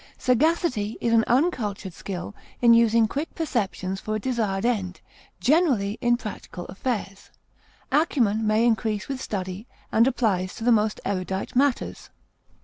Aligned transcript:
Sagacity 0.17 0.97
is 0.99 1.13
an 1.13 1.23
uncultured 1.27 1.93
skill 1.93 2.33
in 2.59 2.73
using 2.73 3.07
quick 3.07 3.35
perceptions 3.35 3.99
for 4.01 4.15
a 4.15 4.19
desired 4.19 4.65
end, 4.65 4.99
generally 5.39 5.99
in 6.01 6.17
practical 6.17 6.65
affairs; 6.65 7.29
acumen 7.91 8.47
may 8.47 8.65
increase 8.65 9.07
with 9.07 9.21
study, 9.21 9.67
and 9.91 10.07
applies 10.07 10.55
to 10.55 10.63
the 10.63 10.71
most 10.71 10.99
erudite 11.05 11.55
matters. 11.55 12.09